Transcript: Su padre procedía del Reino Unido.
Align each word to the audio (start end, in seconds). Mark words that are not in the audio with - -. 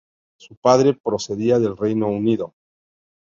Su 0.39 0.55
padre 0.55 0.95
procedía 0.95 1.59
del 1.59 1.77
Reino 1.77 2.07
Unido. 2.07 2.55